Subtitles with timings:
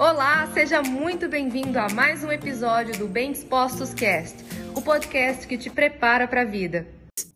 [0.00, 4.34] Olá, seja muito bem-vindo a mais um episódio do Bem Dispostos Cast,
[4.74, 6.86] o podcast que te prepara para a vida.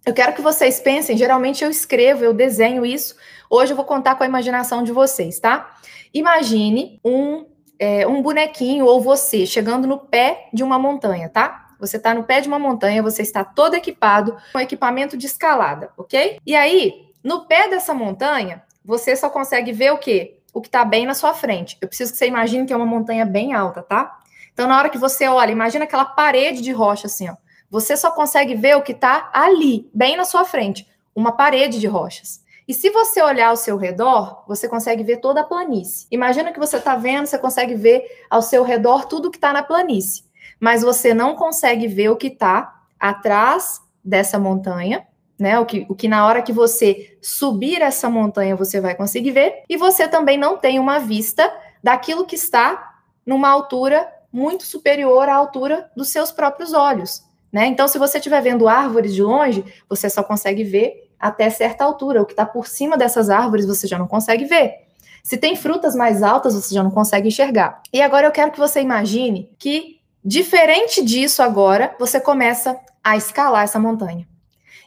[0.07, 3.17] Eu quero que vocês pensem, geralmente eu escrevo, eu desenho isso.
[3.51, 5.77] Hoje eu vou contar com a imaginação de vocês, tá?
[6.15, 7.45] Imagine um,
[7.79, 11.67] é, um bonequinho ou você chegando no pé de uma montanha, tá?
[11.79, 15.91] Você está no pé de uma montanha, você está todo equipado com equipamento de escalada,
[15.99, 16.39] ok?
[16.47, 20.39] E aí, no pé dessa montanha, você só consegue ver o quê?
[20.55, 21.77] O que está bem na sua frente.
[21.81, 24.21] Eu preciso que você imagine que é uma montanha bem alta, tá?
[24.53, 27.35] Então, na hora que você olha, imagina aquela parede de rocha assim, ó.
[27.69, 31.89] Você só consegue ver o que está ali, bem na sua frente, uma parede de
[31.89, 32.41] rochas.
[32.69, 36.07] E se você olhar ao seu redor, você consegue ver toda a planície.
[36.11, 39.63] Imagina que você está vendo, você consegue ver ao seu redor tudo que está na
[39.63, 40.25] planície.
[40.61, 45.05] Mas você não consegue ver o que está atrás dessa montanha
[45.39, 45.59] né?
[45.59, 49.63] O que, o que na hora que você subir essa montanha você vai conseguir ver,
[49.69, 51.53] e você também não tem uma vista
[51.83, 52.95] daquilo que está
[53.27, 57.67] numa altura muito superior à altura dos seus próprios olhos, né?
[57.67, 62.21] Então, se você estiver vendo árvores de longe, você só consegue ver até certa altura.
[62.21, 64.85] O que está por cima dessas árvores você já não consegue ver.
[65.23, 67.81] Se tem frutas mais altas, você já não consegue enxergar.
[67.93, 73.65] E agora eu quero que você imagine que, diferente disso, agora você começa a escalar
[73.65, 74.29] essa montanha.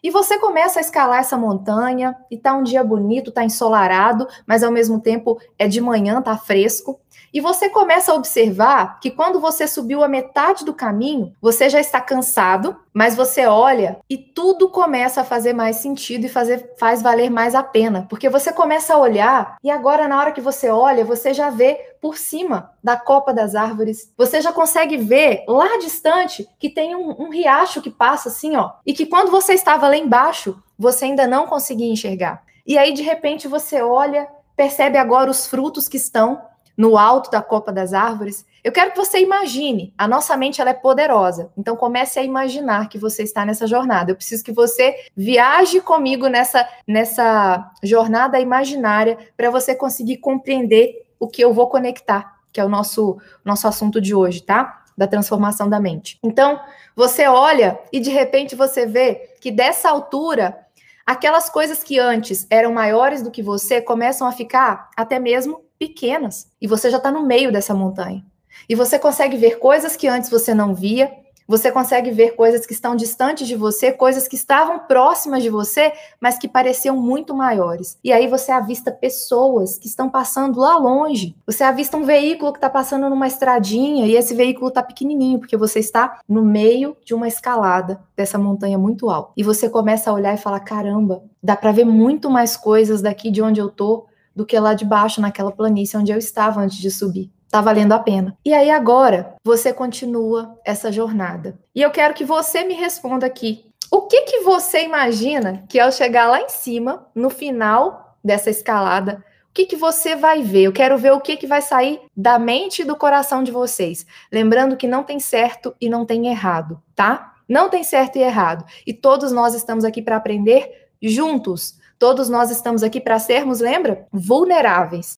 [0.04, 4.64] E você começa a escalar essa montanha e tá um dia bonito, tá ensolarado, mas
[4.64, 7.00] ao mesmo tempo é de manhã, tá fresco.
[7.34, 11.80] E você começa a observar que quando você subiu a metade do caminho, você já
[11.80, 17.02] está cansado, mas você olha e tudo começa a fazer mais sentido e fazer, faz
[17.02, 20.70] valer mais a pena, porque você começa a olhar e agora na hora que você
[20.70, 21.78] olha, você já vê
[22.08, 24.14] por cima da copa das árvores.
[24.16, 28.72] Você já consegue ver lá distante que tem um, um riacho que passa assim, ó,
[28.86, 32.44] e que quando você estava lá embaixo, você ainda não conseguia enxergar.
[32.66, 36.42] E aí de repente você olha, percebe agora os frutos que estão
[36.78, 39.94] no alto da copa das árvores, eu quero que você imagine.
[39.98, 41.52] A nossa mente ela é poderosa.
[41.58, 44.12] Então comece a imaginar que você está nessa jornada.
[44.12, 51.28] Eu preciso que você viaje comigo nessa nessa jornada imaginária para você conseguir compreender o
[51.28, 54.84] que eu vou conectar, que é o nosso nosso assunto de hoje, tá?
[54.98, 56.18] Da transformação da mente.
[56.24, 56.60] Então,
[56.96, 60.58] você olha e de repente você vê que dessa altura
[61.06, 66.52] aquelas coisas que antes eram maiores do que você começam a ficar até mesmo pequenas.
[66.60, 68.26] E você já está no meio dessa montanha.
[68.68, 71.10] E você consegue ver coisas que antes você não via,
[71.48, 75.94] você consegue ver coisas que estão distantes de você, coisas que estavam próximas de você,
[76.20, 77.98] mas que pareciam muito maiores.
[78.04, 81.36] E aí você avista pessoas que estão passando lá longe.
[81.46, 85.56] Você avista um veículo que está passando numa estradinha e esse veículo está pequenininho, porque
[85.56, 89.32] você está no meio de uma escalada dessa montanha muito alta.
[89.38, 93.32] E você começa a olhar e falar: caramba, dá para ver muito mais coisas daqui
[93.32, 96.78] de onde eu tô do que lá de baixo, naquela planície onde eu estava antes
[96.78, 97.32] de subir.
[97.50, 98.38] Tá valendo a pena.
[98.44, 101.58] E aí agora você continua essa jornada.
[101.74, 103.66] E eu quero que você me responda aqui.
[103.90, 109.24] O que que você imagina que ao chegar lá em cima, no final dessa escalada,
[109.50, 110.64] o que que você vai ver?
[110.64, 114.06] Eu quero ver o que que vai sair da mente e do coração de vocês.
[114.32, 117.34] Lembrando que não tem certo e não tem errado, tá?
[117.48, 118.66] Não tem certo e errado.
[118.86, 121.80] E todos nós estamos aqui para aprender juntos.
[121.98, 124.06] Todos nós estamos aqui para sermos, lembra?
[124.12, 125.18] Vulneráveis.